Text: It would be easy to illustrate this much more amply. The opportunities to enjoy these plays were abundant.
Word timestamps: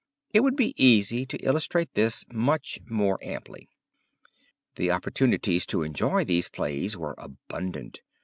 It 0.31 0.39
would 0.39 0.55
be 0.55 0.73
easy 0.83 1.27
to 1.27 1.37
illustrate 1.45 1.93
this 1.93 2.25
much 2.33 2.79
more 2.87 3.19
amply. 3.21 3.69
The 4.73 4.89
opportunities 4.89 5.63
to 5.67 5.83
enjoy 5.83 6.25
these 6.25 6.49
plays 6.49 6.97
were 6.97 7.13
abundant. 7.19 8.01